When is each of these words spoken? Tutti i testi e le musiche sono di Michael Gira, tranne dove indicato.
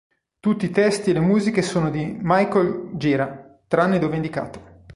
Tutti 0.39 0.65
i 0.65 0.71
testi 0.71 1.11
e 1.11 1.13
le 1.13 1.19
musiche 1.19 1.61
sono 1.61 1.91
di 1.91 2.17
Michael 2.19 2.89
Gira, 2.95 3.59
tranne 3.67 3.99
dove 3.99 4.15
indicato. 4.15 4.59